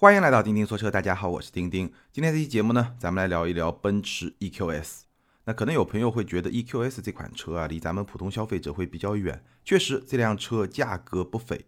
[0.00, 1.92] 欢迎来到钉钉说车，大家好，我是钉钉。
[2.10, 5.02] 今天这期节目呢，咱们来聊一聊奔驰 EQS。
[5.44, 9.44] 那可能有朋友会觉得 EQS 这款车啊，离咱们普通消费者会比较远。
[9.62, 11.66] 确实，这辆车价格不菲，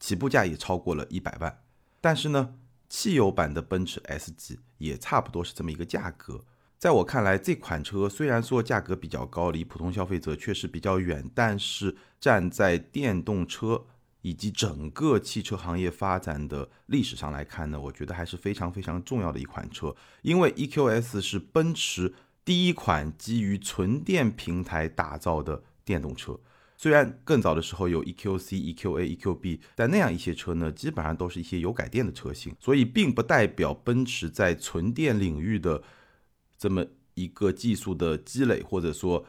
[0.00, 1.60] 起步价也超过了一百万。
[2.00, 2.54] 但是呢，
[2.88, 6.44] 汽油版的奔驰 S 级也差不多是这么一个价格。
[6.80, 13.84] 在我看来，这款车虽然说价格比较高，离普通消费者确实比较远，但是站在电动车。
[14.22, 22.14] 以及整个汽车行业发展的历史上来看呢，我觉得还是非常非常重要的一款车，因为 EQS 是奔驰
[22.44, 26.38] 第一款基于纯电平台打造的电动车。
[26.76, 35.82] 虽然更早的时候有 EQC、EQA、EQB，但那样一些车呢，基本上都是一些油改电的车型，所以并不代表奔驰在纯电领域的
[36.56, 39.26] 这么一个技术的积累，或者说。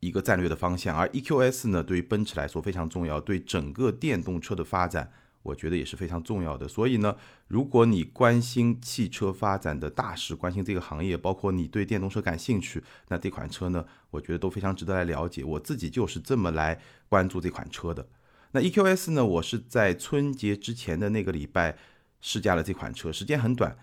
[0.00, 5.10] 一个战略的方向，而 EQS 呢，对于奔驰来说非常重要，对整个电动车的发展，
[5.42, 6.68] 我觉得也是非常重要的。
[6.68, 7.16] 所以呢，
[7.48, 15.42] 如果你关心汽车发展的大事，关心这个行业，包括你对电动车感兴趣，那这款车呢，我觉得都非常值得来了解。
[15.42, 18.06] 我自己就是这么来关注这款车的。
[18.52, 21.76] 那 EQS 呢，我是在春节之前的那个礼拜
[22.20, 23.76] 试驾了这款车，时间很短。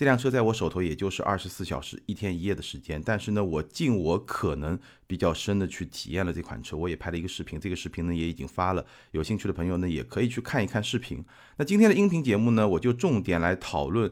[0.00, 11.22] 这辆车在我手头也就是二十四小时一天一夜的时间，但是呢，我尽我可能比较深的去体验了这款车，我也拍了一个视频，这个视频呢也已经发了，有兴趣的朋友呢也可以去看一看视频。
[11.58, 14.10] 那今天的音频节目呢，我就重点来讨论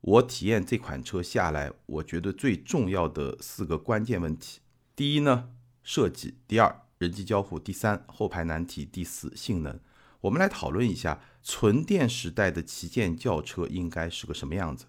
[0.00, 4.60] 我体验这款车下来，我觉得最重要的四个关键问题：
[4.94, 5.48] 第一呢，
[5.82, 9.80] 设计；第二，人机交互；第三，后排难题；第四，性能。
[10.20, 14.86] 我们来讨论一下纯电时代的旗舰轿车应该是个什么样子。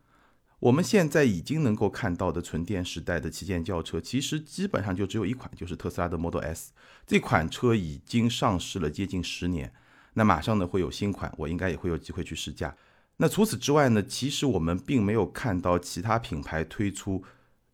[0.60, 6.72] 我们现在已经能够看到的纯电时代的旗舰轿车，其实基本上就只有一款，就是特斯拉的 Model S。
[7.06, 9.72] 这款车已经上市了接近十年，
[10.14, 12.76] 那马上呢会有新款，我应该也会有机会去试驾。
[13.18, 17.24] 那除此之外呢，其实我们并没有看到其他品牌推出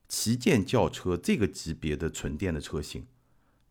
[0.09, 3.06] 旗舰轿车这个级别的纯电的车型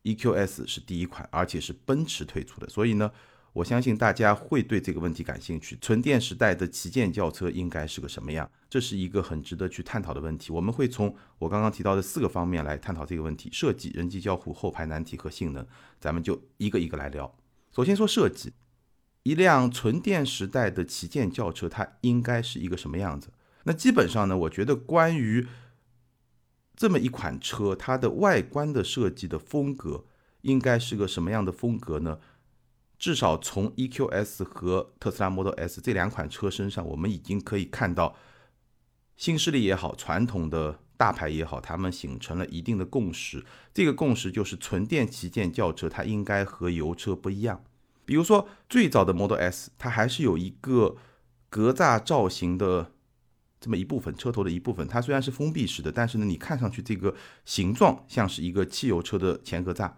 [0.05, 3.13] ，EQS 是第一款，而且是奔驰推出的，所以呢。
[3.53, 5.77] 我相信大家会对这个问题感兴趣。
[5.81, 8.51] 纯电时代的旗舰轿车应该是个什么样？
[8.71, 10.51] 这是一个很值得去探讨的问题。
[10.53, 15.67] 我们会从我刚刚提到的四个方面来探讨这个问题：设计、人机交互、后排难题和性能。
[16.01, 17.35] 咱们就一个一个来聊。
[17.75, 18.55] 首先说设计，
[19.25, 23.29] 一辆纯电时代的旗舰轿车它应该是一个什么样子？
[23.65, 25.47] 那基本上呢，我觉得关于
[26.75, 30.07] 这么一款车，它的外观的设计的风格
[30.41, 32.19] 应该是个什么样的风格呢？
[33.03, 38.15] 至少从 EQS 和特斯拉 Model S 这两款车身上，我们已经可以看到，
[39.17, 43.45] 新势力也好，传统的大牌也好，他们形成了一定的共识。
[43.75, 47.65] 这个共识就是纯电旗舰轿车它应该和油车不一样。
[48.05, 50.97] 比如说最早的 Model S，它还是有一个
[51.51, 52.93] 格栅造型的
[53.61, 54.87] 这么一部分，车头的一部分。
[54.87, 57.13] 它虽然是封闭式的，但是呢，你看上去这个
[57.45, 59.91] 形状像是一个汽油车的前格栅。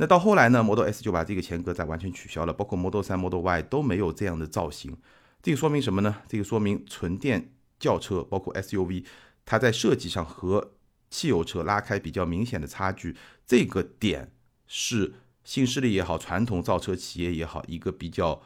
[0.00, 4.96] 那到后来呢，Model S 就把这个前格栅完全取消了，包括 Model 3、Model Y 都没有这样的造型。
[5.42, 6.22] 这个说明什么呢？
[6.26, 9.04] 这个说明纯电轿车，包括 SUV，
[9.44, 10.72] 它在设计上和
[11.10, 13.14] 汽油车拉开比较明显的差距。
[13.46, 14.32] 这个点
[14.66, 15.12] 是
[15.44, 18.40] 新势力也好，传统造车企业也好，一个比较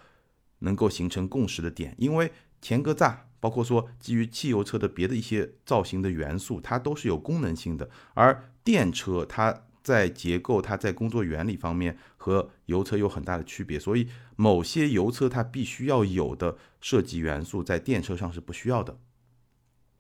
[0.59, 1.95] 能够形成共识的点。
[1.99, 9.67] 因为前格栅，包括说基于汽油车的别的一些造型的元素，它都是有功能性的，而电车它。
[9.85, 18.99] 在结构，它在工作原理方面和油车有很大的区别，所以某些油车它必须要有的设计元素，在电车上是不需要的。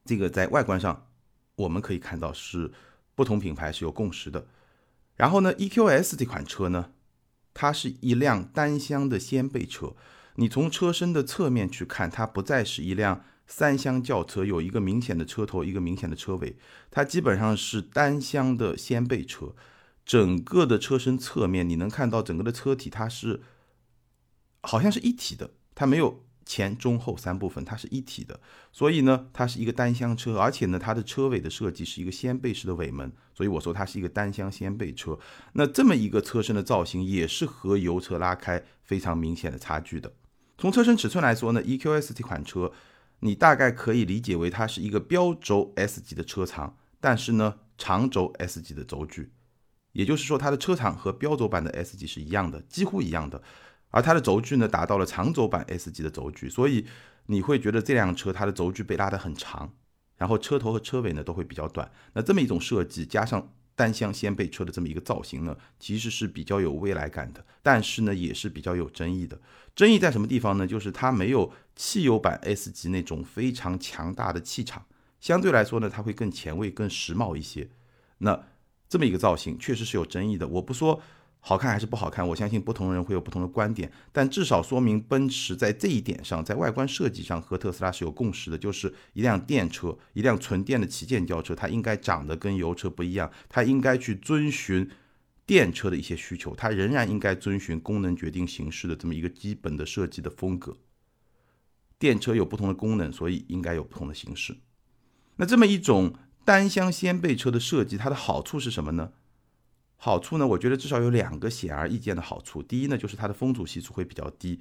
[0.06, 1.06] 这个在外观上
[1.56, 2.72] 我们可以看到是
[3.14, 4.46] 不同品牌是有共识的。
[5.16, 6.90] 然后呢，EQS 这款车呢，
[7.52, 9.94] 它是一辆单厢的掀背车，
[10.36, 13.24] 你从车身的侧面去看，它不再是一辆。
[13.46, 16.56] 三厢轿车有一个明显的车头，一个明显的车尾，
[16.90, 19.54] 它基本上是单厢的掀背车。
[20.04, 23.42] 整个的车身侧面，你能看到整个的车体，它是
[24.62, 28.40] 好像是一体的，它没有前中后三部分，它是一体的。
[28.72, 35.18] 所以呢，它是一个单厢车，而且呢，它的车尾的设计是一个掀背式的尾门，所以我说它是一个单厢掀背车。
[35.54, 40.12] 那这么一个车身的造型，也是和油车拉开非常明显的差距的。
[40.58, 42.72] 从车身尺寸来说呢，EQS 这款车。
[43.20, 49.30] 你大概可以理解为它是一个标轴 S 级的车长，但是呢，长轴 S 级的轴距，
[49.94, 53.42] 也就是说它的车长和标轴版的 S 级是一样的，几乎一样的，
[53.90, 56.86] 而它的轴距呢达到了长轴版 S 级的轴距，所以
[57.26, 59.72] 你会觉得这辆车它的轴距被拉得很长，
[60.16, 61.90] 然后车头和车尾呢都会比较短。
[62.12, 69.40] 那这么一种设计加上单厢掀背车的这么一个造型呢，其实是比较有未来感的，但是呢也是比较有争议的。
[69.74, 70.66] 争议在什么地方呢？
[70.66, 74.84] 就是它没有汽油版 S 级那种非常强大的气场，
[75.20, 77.68] 相对来说呢，它会更前卫、更时髦一些。
[78.18, 78.40] 那
[78.94, 80.46] 这么一个造型确实是有争议的。
[80.46, 81.02] 我不说。
[81.46, 82.26] 好看还是不好看？
[82.26, 94.88] 我相信不同人会有不同的观点，但至少说明奔驰在这一点上，在外观设计上和特斯拉是有共识的，就是一辆电车，一辆纯电的旗舰轿车，它应该长得跟油车不一样，它应该去遵循
[95.44, 100.74] 电车的一些需求，它仍然应该遵循功能决定形式的这么一个基本的设计的风格。
[101.98, 104.56] 电车有不同的功能，所以应该有不同的形式。
[105.36, 106.14] 那这么一种
[106.44, 109.12] 单厢掀背车的设计，它的好处是什么呢？
[109.96, 112.62] 好处呢，我觉得至少有两个显而易见的好处。
[112.62, 114.60] 第一呢，就是它的风阻系数会比较低，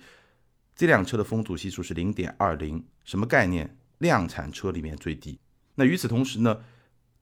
[0.75, 3.77] 这辆车的风阻系数是零点二零，什么概念？
[3.99, 5.39] 量产车里面最低。
[5.75, 6.59] 那与此同时呢，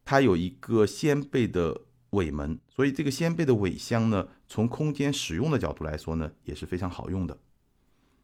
[0.04, 1.82] 它有一个掀背的
[2.12, 7.38] 尾门，所以这个掀背的尾箱呢，从空间使用的角度来说呢，也是非常好用的。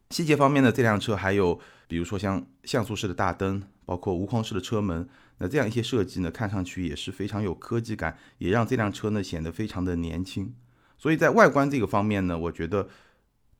[0.10, 5.08] 细节方面呢，这辆车还有，比如说像像素式的大灯，包括无框式的车门，
[5.38, 10.56] 那这样一些设计呢，看上去也是非常有科技感，也让这辆车呢显得非常的年轻。
[10.98, 12.90] 所以在外观这个方面呢，我觉得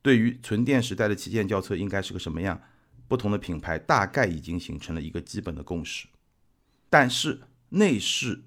[0.02, 2.60] 对于纯电时代的旗舰轿车应该是个什么样，
[3.06, 6.08] 不同的品牌大概已经形成了一个基本的共识。
[6.90, 7.40] 但是
[7.70, 8.42] 内饰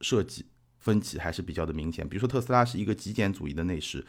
[0.00, 0.46] 设计
[0.78, 4.04] 分歧还是比较的明显，比如说特斯拉是一个极简主义的内饰，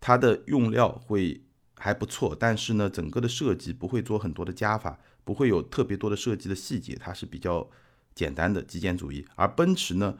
[0.00, 1.42] 它的用料会。
[1.82, 7.66] 还不错，但是呢，整个的设计不会做很多的加法，不会有特别多的设计的细节，它是比较
[8.20, 9.26] 简单的极简主义。
[9.34, 10.18] 而奔驰呢，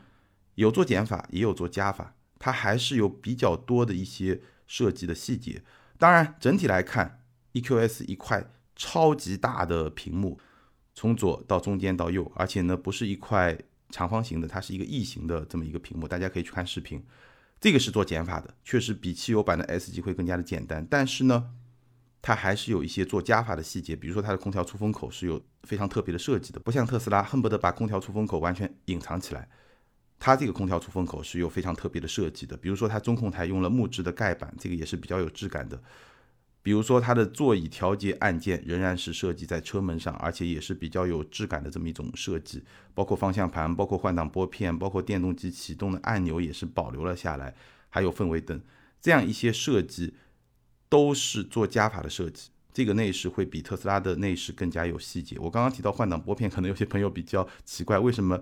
[0.55, 5.63] 有做减法，也有做加法，它还是有比较多的一些设计的细节。
[5.99, 10.41] 当然，整体来看，EQS 一块超级大的屏幕，
[10.95, 13.59] 从左到中间到右，而且呢，不是一块
[13.91, 17.05] 长方形的，它是一个异形的这么一个屏幕，大家可以去看视频。
[17.61, 21.51] 这个是做减法的，确实比汽油版的 S 级会更加的简单，但是呢，
[22.23, 29.49] 它还是有一些做加法的细节，比如说它的空调出风口是有非常特别的设计的，不像特斯拉恨不得把空调出风口完全隐藏起来，
[30.19, 35.81] 它这个空调出风口是有非常特别的设计的，比如说它中控台用了木质的盖板，这个也是比较有质感的。
[36.63, 42.63] 比如说，它的座椅调节按键仍然是设计在车门上，而且也是比较有质感的这么一种设计。
[42.93, 47.55] 包括方向盘、包括换挡拨片、包括电动机启动的按钮也是保留了下来，
[47.89, 48.61] 还有氛围灯，
[49.01, 50.15] 这样一些设计
[50.91, 52.51] 都是做加法的设计。
[52.73, 55.37] 这个内饰会比特斯拉的内饰更加有细节。
[55.39, 58.41] 我刚刚提到换挡拨片，可能有些朋友比较奇怪，为什么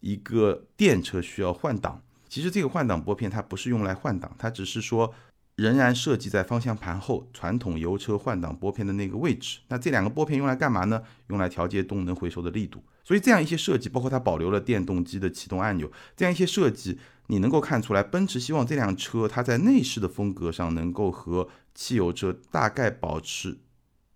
[0.00, 2.02] 一个电车需要换挡？
[2.28, 5.14] 其实这个换挡拨片它不是用来换挡，它只是说。
[5.56, 9.58] 仍然设计在方向盘后传统油车换挡拨片的那个位置。
[9.68, 11.02] 那这两个拨片用来干嘛呢？
[11.28, 12.82] 用来调节动能回收的力度。
[13.04, 16.98] 所以这样一些设计，包括它保留了电动机的启动按钮，这样一些设计，
[17.32, 23.56] 你能够看出来，奔驰希望这辆车它在内饰的风格上能够和汽油车大概保持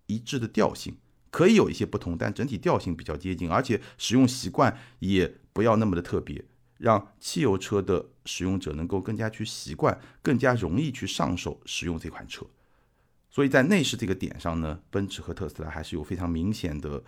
[0.05, 0.95] 一致的调性，
[1.31, 6.45] 可以有一些不同，但整体调性比较接近，而且使用习惯也不要那么的特别。
[6.77, 12.45] 让汽油车的使用者能够更加去习惯，更加容易去上手使用这款车。
[13.31, 17.03] 所以在内饰这个点上呢，奔驰和特斯拉还是有非常明显的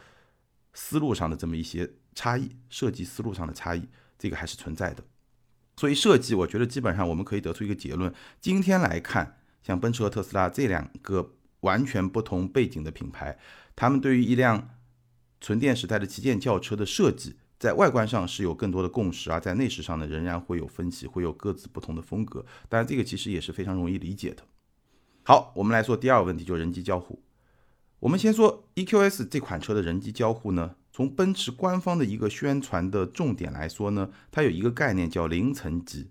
[0.73, 5.03] 思路上的这么一些差异，设计思路上的差异，这个还是存在的。
[5.79, 13.39] 所以设计，我觉得基本上我们可以得出一个结论：今天来看，像奔驰和特斯拉这两个完全不同背景的品牌，
[13.77, 14.71] 他们对于一辆
[15.39, 17.37] 纯电时代的旗舰轿车的设计。
[17.57, 22.45] 在外观上是有更多的共识，而在内饰上呢，仍然会有分歧，会有各自不同的风格。
[22.67, 24.43] 当然，这个其实也是非常容易理解的。
[25.23, 27.23] 好，我们来说第二个问题，就是人机交互。
[28.01, 36.09] 我们先说 EQS 这款车的人机交互呢，从奔驰官方的一个宣传的重点来说呢，它有一个概念叫零层级。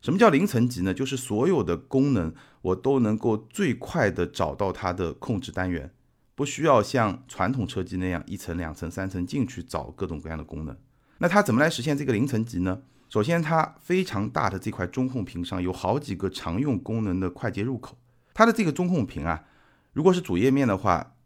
[0.00, 0.94] 什么叫零层级呢？
[0.94, 5.92] 就是所有的功能我都能够最快的找到它的控制单元，
[6.36, 10.76] 不需要像传统车机那样一层、两层、三层进去找各种各样的功能。
[11.18, 12.82] 那它怎么来实现这个零层级呢？
[13.08, 17.98] 首先，它非常大的这块中控屏上有好几个常用功能的快捷入口。
[18.32, 19.46] 它的这个中控屏啊，
[19.92, 21.16] 如果是主页面的话，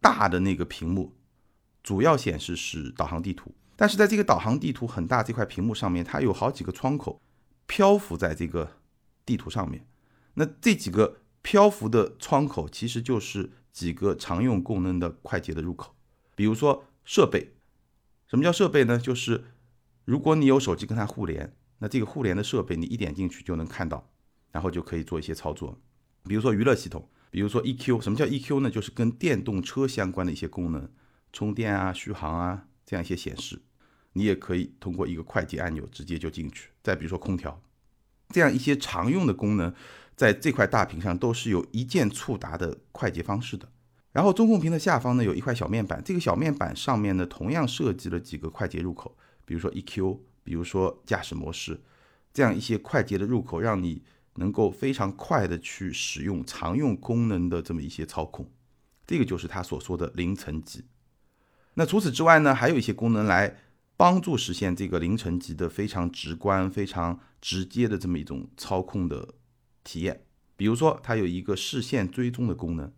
[0.00, 1.16] 大的那个屏幕
[1.84, 3.54] 主要显示是导航地图。
[3.76, 7.20] 但是在这个导航地图很大这块屏幕上面，它有好几个窗口
[7.66, 8.78] 漂浮在这个
[9.24, 9.86] 地图上面。
[10.34, 15.94] 那这几个漂浮的窗口其实就是几个常用功能的快捷的入口，
[16.34, 17.52] 比如说设备。
[18.26, 18.98] 什么叫设备呢？
[18.98, 19.44] 就是
[20.04, 24.08] 如果你有手机跟它互联，那这个互联的设备你一点进去就能看到，
[24.50, 25.78] 然后就可以做一些操作。
[26.24, 28.00] 比如说娱乐系统，比如说 EQ。
[28.00, 28.70] 什么叫 EQ 呢？
[28.70, 30.88] 就是跟电动车相关的一些功能，
[31.34, 33.60] 充电啊、续航啊这样一些显示，
[34.12, 36.70] 你也可以通过一个快捷按钮直接就进去。
[36.80, 37.60] 再比如说空调，
[38.28, 39.74] 这样一些常用的功能，
[40.14, 43.68] 在这块大屏上都是有一键触达的快捷方式的。
[44.12, 51.80] 然后中控屏的下方呢，有一块小面板，这个小面板上面呢，同样设计了几个快捷入口，比如说 EQ，比如说驾驶模式，
[52.32, 54.04] 这样一些快捷的入口，让你
[54.36, 58.48] 能够非常快的去使用常用功能的这么一些操控。
[59.04, 60.84] 这个就是他所说的零层级。
[61.74, 63.56] 那除此之外呢，还有一些功能来
[63.96, 69.34] 帮助实现这个零层级的非常直观、非常直接的这么一种操控的
[69.82, 70.24] 体验。
[70.56, 72.92] 比如说，它有一个视线追踪的功能。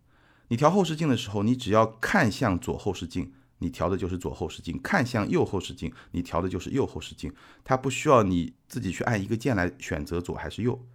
[0.49, 7.33] 你调后视镜的时候，你只要看向左后视镜，你调的就是左后视镜；看向右后视镜，你调的就是右后视镜。
[7.63, 10.87] 它不需要你自己去按一个键来选择左还是右。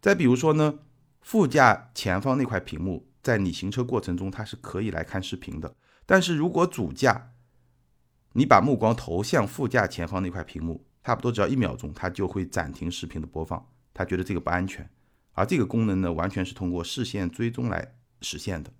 [0.00, 0.78] 再比如说呢，
[1.20, 3.08] 副驾前方那块屏幕。
[3.24, 5.74] 在你行车过程中，它是可以来看视频的。
[6.06, 7.32] 但是如果主驾
[8.32, 13.66] 你把目光投向副驾前方那块屏幕，差不多只要一秒钟，它就会暂停视频的播放。
[13.92, 14.88] 它觉得这个不安全，
[15.32, 18.72] 而这个功能呢，完全是通过视线追踪来实现的。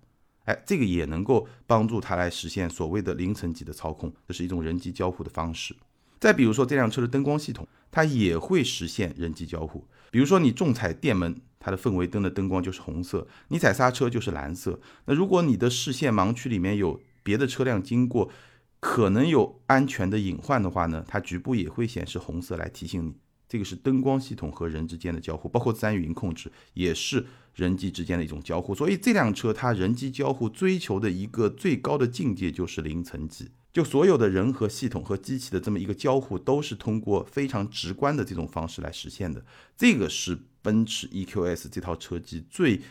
[0.43, 5.75] 哎，这个也能够帮助它来实现所谓的零层级的操控，这是一种人机交互的方式。
[6.19, 9.87] 再比如说这辆车的灯光系统，它也会实现人机交互。
[10.11, 11.41] 比如说你重踩电门。
[11.57, 14.79] 它的氛围灯的灯光就是红色，你踩刹车就是蓝色。
[15.05, 18.31] 那如果你的视线盲区里面有别的车辆经过，
[18.79, 23.15] 可能有安全的隐患的话呢，它局部也会显示红色来提醒你。
[23.49, 28.73] 这个是灯光系统和人之间的交互，包括自然语音控制也是人机之间的一种交互。
[28.75, 39.43] 所以这辆车它人机交互追求的一个最高的境界就是零层级，就所有的人和系统和机器的这么一个交互都是通过非常直观的这种方式来实现的。
[39.75, 40.39] 这个是。
[40.65, 42.81] 奔驰 EQS 这套车机最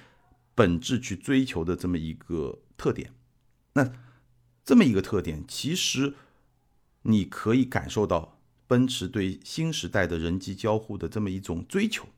[0.55, 3.11] 本质去追求的这么一个特点，
[3.73, 3.83] 那
[4.64, 6.14] 这么一个特点，其实
[7.02, 12.09] 你可以感受到奔驰对新时代的人机交互的这么一种追求。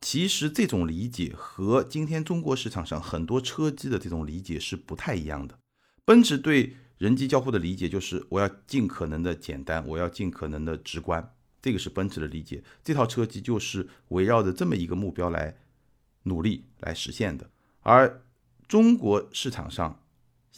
[0.00, 5.58] 其实这种理解和今天中国市场上很多车机的这种理解是不太一样的。
[6.04, 11.34] 奔驰对人机交互的理解就是我要尽可能的简单，我要尽可能的直观。
[11.60, 15.56] 这个是奔驰的理解，这套车机就是围绕着这么一个目标来
[16.22, 17.50] 努力来实现的。
[17.80, 18.22] 而
[18.68, 20.00] 中国市场上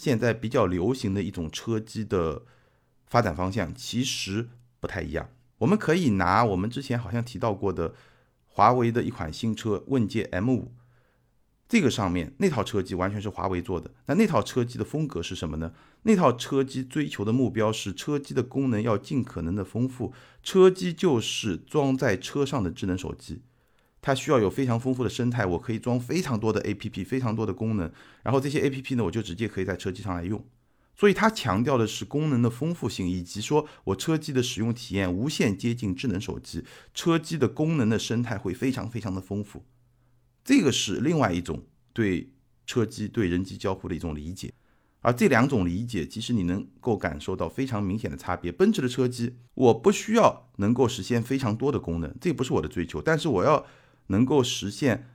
[0.00, 2.40] 现在比较流行的一种车机的
[3.04, 4.48] 发展方向其实
[4.80, 5.28] 不太一样。
[5.58, 7.94] 我们可以拿我们之前好像提到过的
[8.46, 10.68] 华为的一款新车问界 M5。
[11.68, 15.74] 这个上面那套车机完全是华为做的，那那套车机的风格是什么呢？
[16.04, 23.42] 那套车机追求的目标是车机的功能要尽可能的丰富，车机就是装在车上的智能手机，
[24.02, 27.90] 它需要有非常丰富的生态，我可以装非常多的 APP，非常多的功能，
[28.22, 30.44] 然后这些 APP 呢，我就直接可以在车机上来用，
[30.96, 36.64] 所以它强调的是功能的丰富性，以及说我车机的使用体验无限接近智能手机，
[36.94, 39.64] 车机的功能的生态会非常非常的丰富。
[40.42, 42.32] 这个是另外一种对
[42.66, 44.52] 车机对人机交互的一种理解，
[45.00, 48.50] 而这两种理解其实你能够感受到非常明显的差别。
[48.50, 53.64] 奔驰的车机，我不需要能够实现非常多的功能，这不是我的追求，但是我要
[54.10, 55.08] 能够实现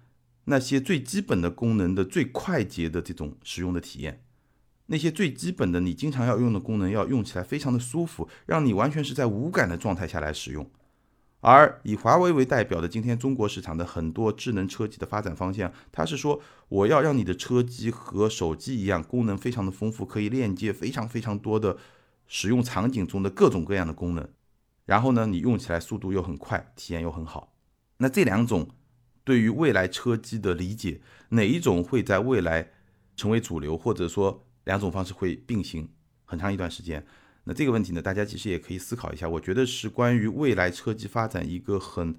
[0.45, 4.23] 那些最基本的功能的最快捷的这种使用的体验，
[4.87, 10.69] 那些最基本的你经常要用的功能要用起来非常的舒服，让你完全是在无感的状态下来使用。
[11.41, 21.77] 而以华为为代表的今天中国市场的很多智能车机的发展方向，它是说我要让你的车机和手机一样，功能非常的丰富，可以链接非常非常多的
[22.25, 24.27] 使用场景中的各种各样的功能。
[24.85, 27.53] 然后呢，你用起来速度又很快，体验又很好。
[27.97, 28.69] 那这两种
[29.25, 32.71] 对于未来车机的理解，哪一种会在未来
[33.17, 35.89] 成为主流，或者说两种方式会并行
[36.23, 37.05] 很长一段时间？
[37.43, 39.27] 那这个问题呢，大家其实也可以思考一下。
[39.27, 42.17] 我觉得是关于未来车机发展一个很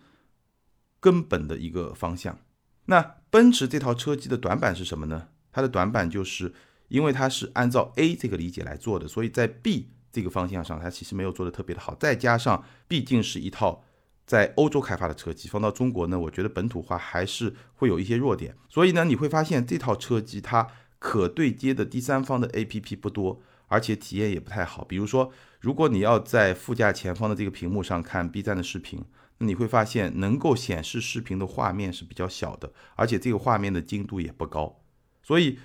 [1.00, 2.38] 根本的一个方向。
[2.86, 5.28] 那奔驰这套车机的短板是什么呢？
[5.50, 6.52] 它的短板就是
[6.88, 11.94] 因为它是按照 A 这个理解来做的，所以在 B 这个方向上，它其实没有做的特别的好。
[11.94, 13.84] 再加上毕竟是一套
[14.26, 18.54] 在欧洲开发的车机，放到中国呢，我觉得本土化还是会有一些弱点。
[18.68, 20.66] 所以呢，你会发现这套车机它
[20.98, 23.40] 可对接的第三方的 APP 不多。
[23.68, 24.84] 而且体验也不太好。
[24.84, 29.04] 比如说，如果你要在副驾前方的这个屏幕上看 B 站的视频，
[29.38, 34.80] 那你会发现能够显示视频的画面是比较小的，而且这个画面的精度也不高。
[35.20, 35.58] 所以，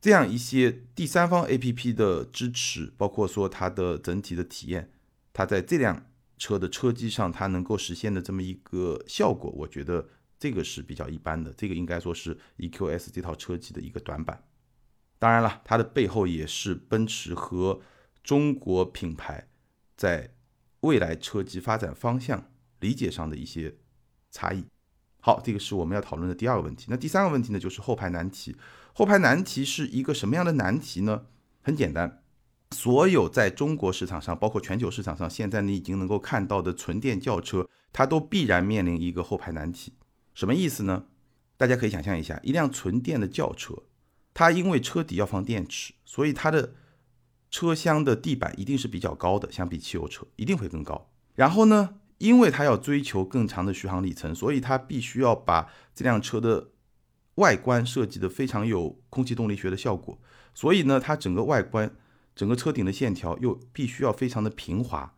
[0.00, 4.90] 这样一些第三方 APP 的支持，包括说它的整体的体验，
[5.34, 6.06] 它在这辆
[6.42, 10.08] 车的车机上它能够实现的这么一个效果，我觉得
[10.40, 11.52] 这个是比较一般的。
[11.52, 14.42] 这个应该说是 EQS 这套车机的一个短板。
[15.20, 17.80] 当然了，它的背后也是奔驰和
[18.24, 19.46] 中国品牌
[19.96, 20.34] 在
[20.80, 23.76] 未来车机发展方向理解上的一些
[24.32, 24.64] 差异。
[25.20, 26.86] 好，这个是我们要讨论的第二个问题。
[26.88, 28.56] 那第三个问题呢，就是后排难题。
[28.92, 31.26] 后排难题是一个什么样的难题呢？
[31.60, 32.21] 很简单，
[32.72, 39.92] 所有在中国市场上，包括全球市场上，现在你已经能够看到的纯电轿车，它都必然面临一个后排难题。
[40.34, 41.04] 什么意思呢？
[41.56, 43.74] 大家可以想象一下，一辆纯电的轿车，
[44.32, 46.72] 它因为车底要放电池，所以它的
[47.50, 51.10] 车厢的地板一定是比较高的，相比汽油车一定会更高。
[51.34, 51.96] 然后呢？
[52.18, 56.68] 因为它要追求更长的续航里程，所以它必须要把这辆车的
[57.34, 60.16] 外观设计的非常有空气动力学的效果。
[60.54, 61.92] 所以呢，它整个外观、
[62.34, 65.16] 整个车顶的线条又必须要非常的平滑。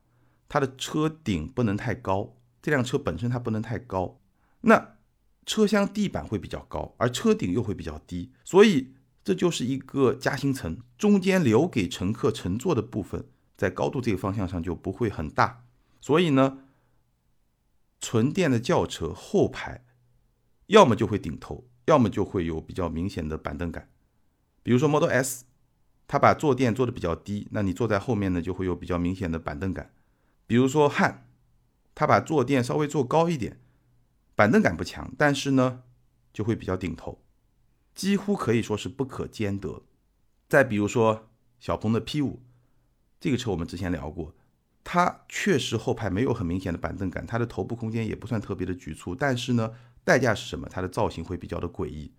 [0.48, 4.20] 它的车顶不能太高，这辆车本身它不能太高。
[4.62, 4.96] 那
[5.46, 15.64] 车厢地板会比较高，而车顶又会比较低，所以这就是一个夹心层，中间留给乘客乘坐的部分，在高度这个方向上就不会很大。
[16.00, 16.58] 所以呢。
[18.00, 19.82] 纯电的轿车后排，
[20.66, 23.88] 要么就会顶头，要么就会有比较明显的板凳感。
[24.62, 25.46] 比如说 Model S，
[26.14, 29.92] 它把坐垫做的比较低，那你坐在后面呢就会有比较明显的板凳感。
[30.46, 31.26] 比如说汉，
[31.92, 33.58] 它把坐垫稍微做高一点，
[34.36, 35.82] 板凳感不强，但是呢
[36.32, 37.20] 就会比较顶头，
[37.96, 39.82] 几乎可以说是不可兼得。
[40.48, 42.36] 再比如说小鹏的 P5，
[43.18, 44.36] 这个车我们之前聊过。
[44.84, 49.72] 它确实后排没有很明显的板凳感，它的头部空间也不算特别的局促，但是呢，
[50.04, 50.68] 代价是什么？
[50.70, 52.12] 它的造型会比较的诡异。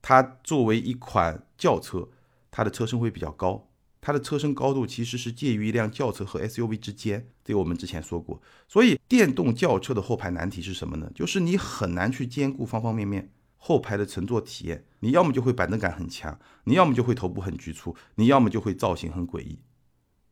[0.00, 2.08] 它作为一款轿车，
[2.56, 3.68] 它的车身会比较高，
[4.00, 8.40] 它的车身高度其实是介于一辆轿车和 SUV 之间，这个我们之前说过。
[8.66, 11.10] 所以电动轿车的后排难题是什么呢？
[11.14, 14.86] 就是你很难去兼顾方方面面后排的乘坐体验。
[15.00, 19.58] 你要么就会板凳感很强，你要么就会头部很局促，你要么就会造型很诡异。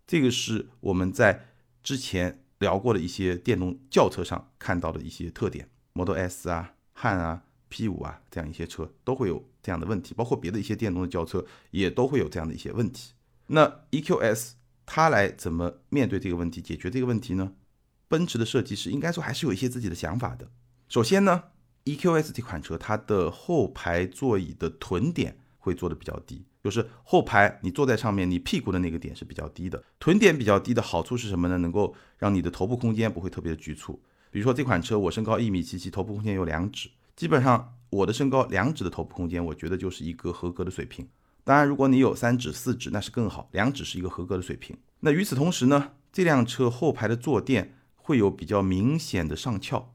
[0.06, 1.48] 这个是我们在
[1.82, 7.42] 之前聊过的一些电动轿车上看到的一些特点，Model S 啊、汉啊、
[7.74, 13.12] P5 啊这样一些车都会有这样的问题，包括别的一些电动的轿车也都会有这样的一些问题。
[13.48, 14.52] 那 EQS
[14.86, 17.52] 它来怎么面对这个问题、解决这个问题呢？
[18.06, 20.48] 奔驰的设计师应该说还是有一些自己的想法的。
[20.88, 21.44] 首先呢
[21.84, 26.44] ，EQS 这款车它的后排座椅的臀点会做的比较低。
[26.62, 31.58] 就是后排你坐在上面，你屁股的那个点是比较低的，臀点比较低的好处是什么呢？
[31.58, 34.00] 能够让你的头部空间不会特别的局促。
[34.30, 41.08] 比如说这款车，我身高一米七七，头部空间有两指，基本上我的身高两指的头部空间，我觉得就是一个合格的水平。
[41.44, 44.76] 当然，如果你有三指、四指，那是更好，两指是一个合格的水平。
[45.00, 49.94] 那与此同时呢，这辆车后排的坐垫会有比较明显的上翘。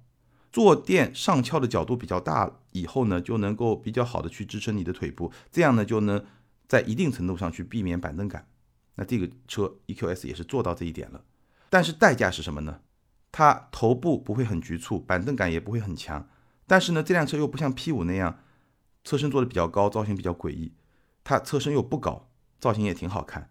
[0.52, 6.26] 坐垫上翘的角度比较大，以后呢就能够比较好的去支撑你的腿部，这样呢就能。
[6.68, 8.48] 在一定程度上去避免板凳感，
[8.94, 11.24] 那这个车 EQS 也是做到这一点了。
[11.68, 12.82] 但是代价是什么呢？
[13.32, 16.30] 它头部不会很局促，板凳感也不会很强。
[16.70, 18.40] 但是呢，这辆车又不像 P5 那样，
[19.04, 20.72] 车身做的比较高，造型比较诡异。
[21.24, 22.30] 它车身又不高，
[22.60, 23.50] 造型也挺好看。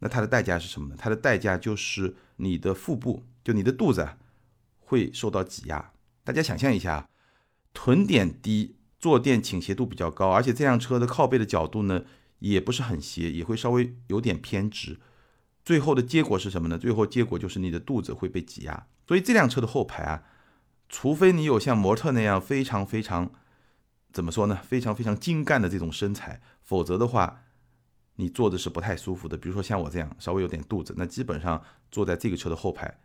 [0.00, 0.96] 那它的代价是什么呢？
[0.98, 4.06] 它的代价就是你的腹部，就你的肚子
[4.80, 5.92] 会受到挤压。
[6.24, 7.08] 大家想象一下，
[7.72, 12.02] 臀点低，坐垫倾斜度比较高，而且这辆车的靠背的角度呢？
[12.40, 15.00] 也不是很斜，也会稍微有点偏直。
[15.64, 16.76] 最后的结果是什么呢？
[16.76, 18.86] 最后结果就是你的肚子会被挤压。
[19.08, 20.22] 所以这辆车的后排啊，
[20.88, 23.30] 除非你有像模特那样非常非常
[24.12, 24.60] 怎么说呢？
[24.62, 27.42] 非常非常精干的这种身材，否则的话，
[28.16, 29.36] 你坐的是不太舒服的。
[29.36, 32.98] 比如说像我这样稍微有点肚子，那基本上坐在这个车的后排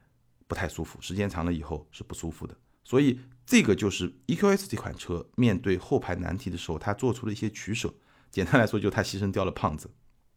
[0.47, 2.55] 不太舒服，时间长了以后是不舒服的。
[2.83, 7.93] 所以这个就是 EQS 这款车面对后排难题的时候，它做出了一些取舍。
[8.29, 9.91] 简单来说，就它牺牲掉了胖子。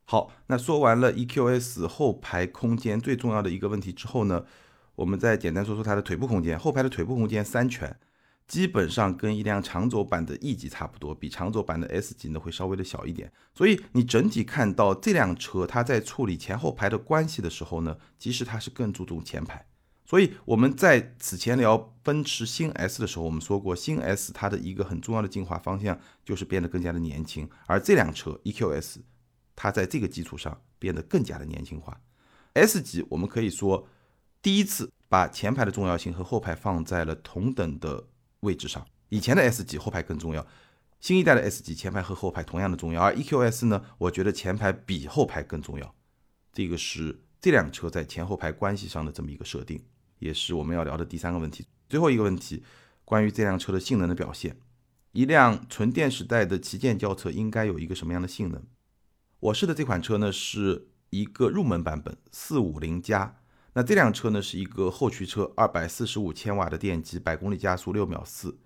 [0.07, 4.44] 好，那说完了 EQS 后排空间最重要的一个问题之后呢，
[4.96, 6.59] 我们再简单说说它的腿部空间。
[6.59, 7.96] 后排的腿部空间三全，
[8.46, 13.33] 基本上跟一辆长轴版的 E 级差不多，比长轴版的 S 级呢会稍微的小一点。
[13.54, 19.66] 所以你整体看到这辆车，它在处理前后排的关系的时候呢，其实它是更注重前排。
[20.07, 28.98] 所以我们在此前聊奔驰新 S 的时候，我们说过，新 S 它的一个很重要的进化方向就是变得更加的年轻，而这辆车 EQS
[29.57, 31.98] 它在这个基础上变得更加的年轻化。
[32.52, 33.88] S 级我们可以说
[34.44, 38.09] 第一次把前排的重要性和后排放在了同等的
[38.40, 40.46] 位置上，以前的 S 级后排更重要，
[41.00, 45.94] 新一代的 S 级前排和后排同样的重要，而 EQS 呢，我觉得前排比后排更重要，
[46.52, 49.83] 这个是这辆车在前后排关系上的这么一个设定。
[50.18, 52.62] 也是我们要聊的第三个问题，最后一个问题，
[53.07, 54.59] 关于这辆车的性能的表现。
[55.12, 58.62] 一辆纯电时代的旗舰轿车应该有一个什么样的性能？
[59.40, 63.37] 我试的这款车呢，是一个入门版本四五零加。
[63.77, 68.57] 那这辆车呢，是一个后驱车，二百四十五千瓦的电机，百公里加速六秒四，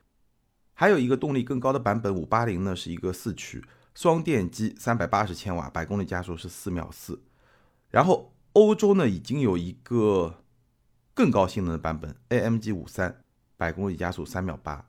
[0.74, 7.22] 还有一个动力更高的版本五八零呢，是一个四驱双电机，三百八十千瓦，百公里加速是四秒四。
[7.90, 10.44] 然后欧洲呢已经有一个
[11.14, 13.22] 更高性能的版本 AMG 五三，
[13.56, 14.86] 百公里加速三秒八。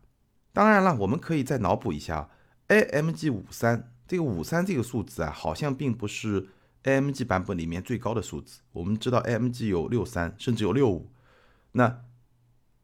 [0.51, 2.29] 当然了，我们可以再脑补一下
[2.67, 6.49] ，AMG 五三这个五三这个数字啊，好像并不是
[6.83, 8.61] AMG 版本里面最高的数字。
[8.71, 11.09] 我们知道 AMG 有六三，甚至有六五，
[11.73, 12.03] 那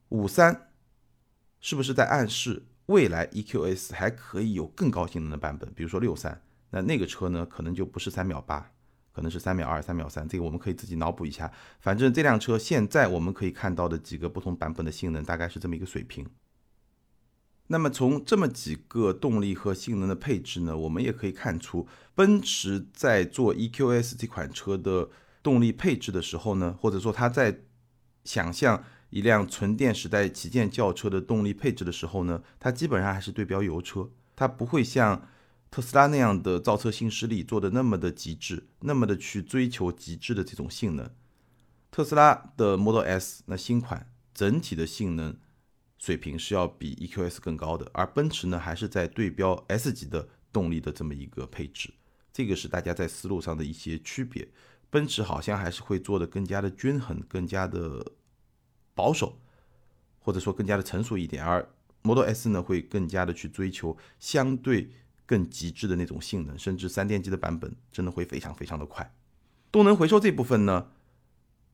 [0.10, 0.70] 五三
[1.60, 2.64] 是不是在暗示？
[2.88, 8.72] 未来 EQS 还可以有更高性能的版本，比如说六三，那那个车呢，可能就不是三秒八，
[9.12, 11.52] 可能是三秒二、三秒三，这个我们可以自己脑补一下。
[11.80, 16.24] 反正这辆车现在我们可以看到的几个不同版本的性能，大概是这么一个水平。
[17.68, 25.10] 那么从这么几个动力和性能的配置呢，我们也可以看出，奔驰在做 EQS 这款车的
[25.42, 27.62] 动力配置的时候呢，或者说它在
[28.24, 28.84] 想象。
[29.12, 35.26] 一辆纯电时代旗舰轿车的动力配置的时候呢，它基本上还是对标油车，它不会像
[35.72, 41.10] 特斯拉那样的造车新势力做的那么的极致，那么的去追求极致的这种性能。
[41.92, 45.38] 特斯拉的 Model S 那新款整体的性能
[45.98, 51.94] 水平是要比 EQS 更高的，而奔驰呢还是在对标 S 级的动力的这么一个配置，
[52.34, 54.48] 这个是大家在思路上的一些区别。
[54.90, 58.14] 奔驰好像还是会做的更加的均衡，更加的。
[58.98, 59.38] 保守，
[60.20, 61.68] 或者说更加的成熟一点，而
[62.02, 64.90] Model S 呢会更加的去追求相对
[65.26, 69.14] 更极致的那种性能，甚至三电机的版本真的会非常非常的快。
[69.70, 70.92] 动能回收这部分呢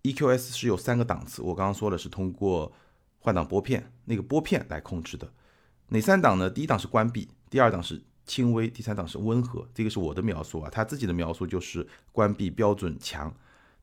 [0.02, 2.74] ，EQS 是有三个档次，我刚刚说的是通过
[3.22, 5.32] 换挡拨片那个拨片来控制的。
[5.88, 6.50] 哪三档呢？
[6.50, 9.68] 第一档是关闭，第二档是轻微，第三档是温和。
[9.74, 13.34] 这个是我的描述啊，他自己的描述就是关闭标准强。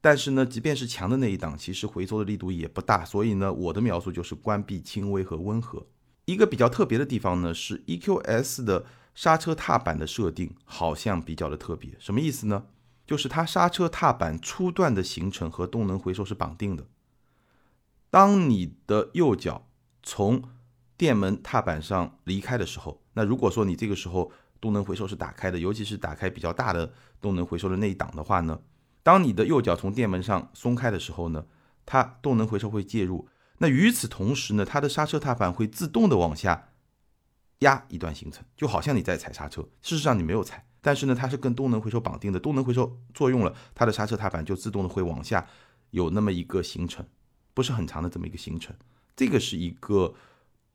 [0.01, 3.05] 但是呢，即便是强的那一档，其实回收的力度也不大。
[3.05, 5.87] 所以呢，我的描述就是关闭、轻微和温和。
[6.24, 11.94] 一个比较特别的地方呢，是 EQS 的刹车踏板的设定好像比较的特别。
[11.98, 12.66] 什么意思呢？
[13.07, 16.87] 就是它刹车踏板初段的行程和动能回收是绑定的。
[18.11, 19.66] 当你的右脚
[20.03, 20.42] 从
[20.97, 28.61] 电门踏板上离开的时候，那如果说你这个时候动能回收是打开的，尤其是打开比较大的动能回收的那一档的话呢？
[29.03, 31.47] 当你的右脚从电门上松开的时候呢，
[31.87, 33.29] 它动能回收会介入。
[33.59, 36.68] 那与此同时呢，它的刹车踏板会自动的往下
[37.61, 45.47] 压一段行程，就好像你在踩刹车，事实上你没有踩，但是呢，它是跟动能回收绑定的，动能回收作用了，它的刹车踏板就自动的会往下
[45.90, 47.05] 有那么一个行程，
[47.59, 48.73] 不是很长的这么一个行程。
[49.16, 50.14] 这个是一个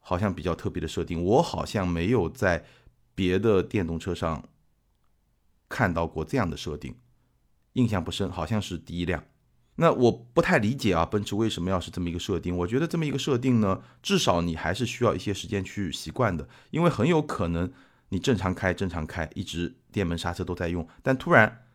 [0.02, 2.66] 好像比较特别的设定，我好像没有在
[3.16, 4.44] 别的电动车上
[5.70, 6.94] 看到过这样的设定。
[7.72, 9.24] 印象不深，好像是第一辆。
[9.76, 12.58] 那我不太理解啊，奔驰为什么要是这么一个设定？
[12.58, 17.72] 我觉得这么一个设定呢，至少你还是需要一些时间去习惯的，因为很有可能
[18.10, 21.66] 你正常开、正常开，一直电门刹车都在用，但突然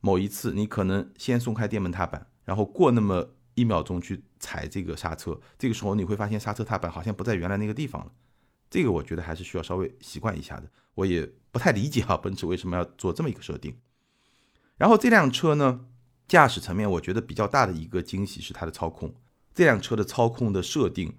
[0.00, 8.12] 某一次你可能先松开电门踏板，然后过那么一秒钟去踩这个刹车，这个时候你会发现刹车踏板好像不在原来那个地方了。
[8.70, 10.70] 这个我觉得还是需要稍微习惯一下的。
[10.94, 13.76] 我也不太理解啊，奔驰为什么要做这么一个设定。
[14.76, 15.86] 然后这辆车呢，
[16.28, 19.14] 驾驶层面我觉得比较大的一个惊喜是它的操控。
[19.54, 21.16] 这辆车的操控的设定，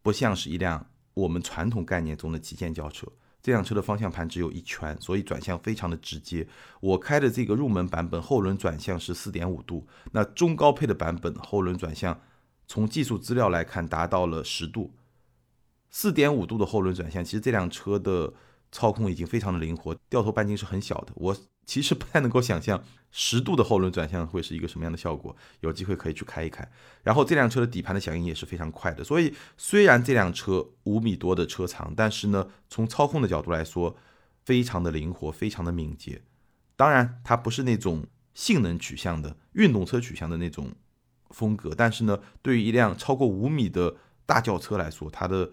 [0.00, 3.06] 不像是一辆我们传统概念中的旗舰轿车。
[3.42, 6.46] 这辆车的方向盘只有一圈，所以转向非常的直接。
[6.80, 12.20] 我开的这个入门版本后轮转向是四点五度，那中高配的版本后轮转向，
[12.66, 14.92] 从技术资料来看达到了十度。
[15.90, 18.32] 四点五度的后轮转向，其实这辆车的
[18.70, 21.12] 操控已经非常的灵活，掉头半径是很小的。
[21.14, 21.36] 我。
[21.70, 26.68] 其实不太能够想象十度的后轮转向会是一个什么样的效果，有机会可以去开一开。
[27.04, 33.96] 然后这辆车的底盘的响应也是非常快的，所以虽然这辆车五米多的车长，但是呢，从操控的角度来说，
[34.44, 36.22] 非常的灵活，非常的敏捷。
[36.74, 38.04] 当然，它不是那种
[38.34, 40.72] 性能取向的运动车取向的那种
[41.28, 43.94] 风格，但是呢，对于一辆超过五米的
[44.26, 45.52] 大轿车来说，它的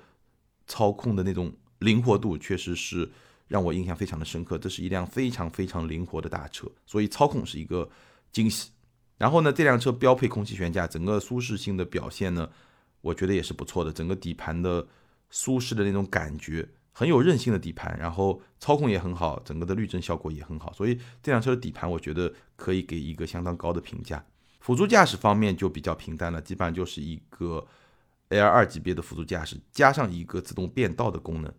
[0.65, 3.11] 操控的那种灵活度确实是。
[3.47, 7.89] 让我印象非常的深刻，这是一辆非常非常灵活的大车，所以操控是一个
[8.31, 8.71] 惊喜。
[9.17, 12.49] 然后呢，这辆车标配空气悬架，整个舒适性的表现呢，
[13.01, 13.91] 我觉得也是不错的。
[13.91, 14.85] 整个底盘的
[15.29, 24.23] 舒适的那种感觉，很有韧性的底盘，然后操控也很好，整个的滤震效果也很好，所以这辆车的底盘我觉得可以给一个相当高的评价。
[24.59, 27.65] 辅助驾驶方面就比较平淡了，基本上就是一个
[28.29, 31.51] L 二级别的辅助驾驶，加上一个自动变道的功能。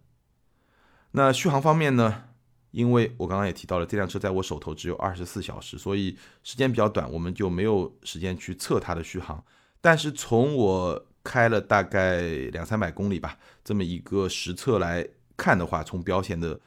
[1.12, 2.24] 那续航方面呢？
[2.70, 9.42] 因为我刚刚也提到了，这辆车在我手头只有二十四小时，所以时间比较短，我们就没有时间去测它的续航。
[9.80, 12.20] 但是从我开了大概
[12.52, 16.60] 两三百公里吧，这么一个实测来看的话，从表现的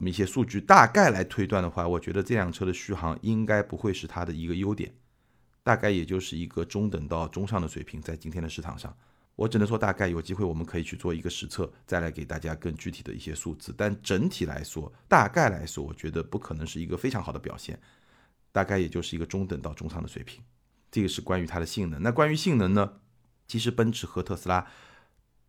[0.00, 4.94] 一些数据大概来推断的话，我觉得这辆车的续航应该不会是它的一个优点，
[5.62, 8.94] 大概也就是一个中等到中上的水平，在今天的市场上。
[9.36, 13.72] 我只能说大概有机会，我们可以去做一个实测，再来给大家更具体的一些数字。
[13.76, 17.78] 但整体来说，大概来说，我觉得不可能是一个非常好的表现，
[18.50, 20.42] 大概也就是一个中等到中上的水平。
[20.90, 22.02] 这个是关于它的性能。
[22.02, 22.94] 那关于性能呢？
[23.46, 24.66] 其实奔驰和特斯拉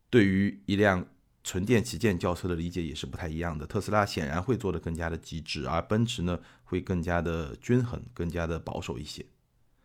[0.10, 1.08] 对于一辆
[1.41, 3.65] 纯电旗舰轿车的理解也是不太一样的。
[3.65, 9.26] 特斯拉显然会做得更加的极致，而奔驰呢会更加的均衡，更加的保守一些。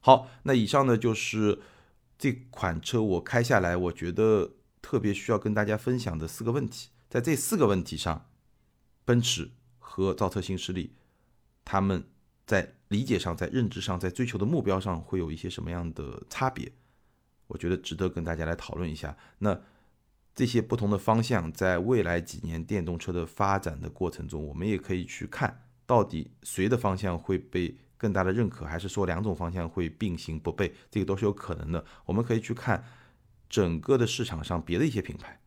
[0.00, 1.60] 好，那以上呢就是。
[2.22, 8.30] 这款车我开下来，我觉得特别需要跟大家分享的四个问题，在这四个问题上，
[9.04, 10.94] 奔驰和造车新势力
[11.64, 12.04] 他们
[12.46, 16.70] 在理解上、在认知上、在追求的目标上会有一些什么样的差别？
[17.48, 19.16] 我觉得值得跟大家来讨论一下。
[19.40, 19.60] 那
[20.32, 27.76] 这些不同的方向，在未来几年电动车的发展的过程中，我们也可以去看到底谁的方向会被。
[28.02, 30.72] 更大的认可，还是说两种方向会并行不悖？
[30.90, 31.84] 这个都是有可能的。
[32.04, 32.84] 我们可以去看
[33.48, 35.40] 整个的市场上别的一些品牌，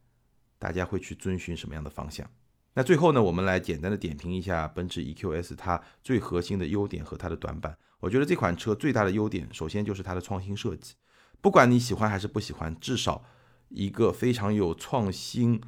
[0.58, 2.26] 大家会去遵循什么样的方向？
[2.74, 7.78] 那最后呢，我们来简单的点评一下奔驰 EQS 它最核心的优点和它的短板。
[8.00, 10.94] 我觉得这款车最大的优点，首先就是它的创新设计。
[11.42, 13.26] 不管你喜欢还是不喜欢，至少
[13.68, 15.60] 一个非常有创新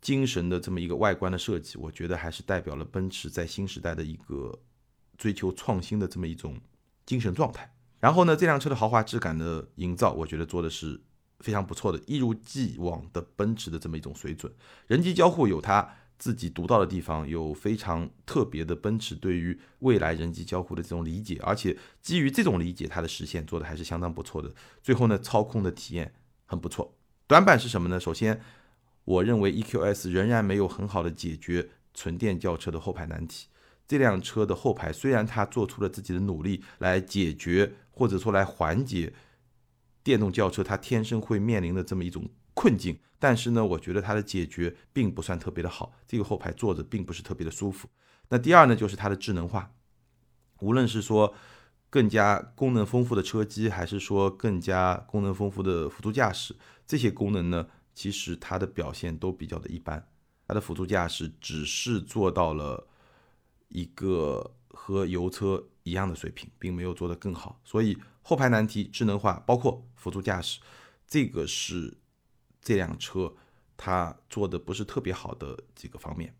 [0.00, 4.60] 精神的这么一个外观的设计，我觉得还是代表了奔驰在新时代的一个。
[5.20, 6.58] 追求创新的这么一种
[7.04, 10.98] 精神状态，然后呢，这辆车的豪华质感的营造，我觉得做的是
[11.40, 14.50] 非常不错的，一如既往的奔驰的这么一种水准。
[14.86, 24.50] 人机交互有它自己独到的地方，有非常特别的奔驰对于未来人机交互的这种理解，而且基于这种理解，它的实现做的还是相当不错的。
[24.82, 26.14] 最后呢，操控的体验
[26.46, 26.96] 很不错。
[27.26, 28.00] 短板是什么呢？
[28.00, 28.40] 首先，
[29.04, 33.48] 我认为 EQS 仍然没有很好的解决纯电轿车的后排难题。
[33.90, 39.12] 这辆车的后排虽然它做出了自己的努力来解决或者说来缓解
[40.04, 45.92] 电动轿车它天生会面临的这么一种困境，但是呢，我觉得它的解决并不算特别的好。
[46.06, 47.88] 这个后排坐着并不是特别的舒服。
[48.28, 49.72] 那第二呢，就是它的智能化，
[50.60, 51.34] 无论是说
[51.88, 56.54] 更加功能丰富的车机，还是说更加功能丰富的辅助驾驶，
[56.86, 60.06] 这些功能呢，其实它的表现都比较的一般。
[60.46, 62.86] 它的辅助驾驶只是做到了。
[63.70, 70.60] 一个和油车一样的水平，并没有做得更好，所以后排难题、智能化，包括辅助驾驶，
[71.08, 71.96] 这个是
[72.60, 73.34] 这辆车
[73.76, 76.34] 它做的不是特别好的几个方面。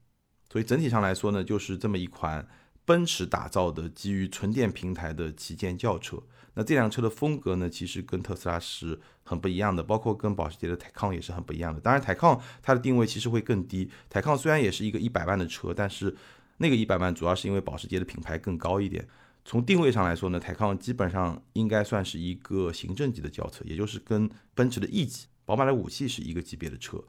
[0.53, 2.47] 所以整体上来说呢，就是这么一款
[2.85, 6.23] 奔驰打造的基于纯电平台的旗舰轿车。
[6.55, 11.81] 那这辆车的风格呢，其实跟特斯拉是很不一样的，包括跟保时捷的泰康也是很不一样的。
[11.81, 13.89] 当然，泰康它的定位其实会更低。
[14.09, 16.17] 泰康虽然也是一个一百万的车，但是
[16.63, 19.09] 那个一百万主要是因为保时捷的品牌更高一点，
[19.47, 27.03] 从定位上来说呢，泰康基本上应该算是一个行政级的轿车，也就是跟奔驰的 E 级、宝马的五系是一个级别的车，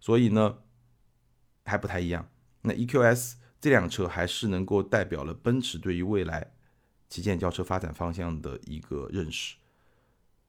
[0.00, 0.58] 所以呢
[1.64, 2.28] 还不太一样。
[2.62, 6.54] 那 EQS 这辆车还是能够代表了奔驰对于未来
[7.08, 9.54] 旗舰轿车发展方向的一个认识。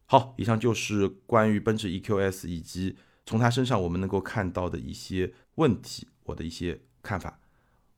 [0.07, 7.39] 好，以上就是关于奔驰 EQS 以及从它身上我们能够看到的一些问题，我的一些看法。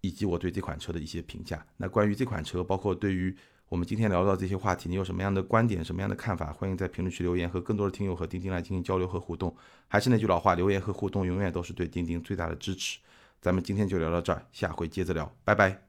[0.02, 1.66] 以及我对这款车的一些评价。
[1.78, 3.36] 那关于这款车，包括对于
[3.68, 6.52] 我们今天聊到这些话题，你有什么样的观点、什么样的看法？
[6.52, 9.56] 欢迎在评论区留言，和更多的听友和钉钉来进行交流和互动。
[9.88, 13.00] 还是那句老话，留言和互动永远都是对钉钉最大的支持。
[13.42, 15.89] 咱们今天就聊到这儿，下回接着聊，拜拜。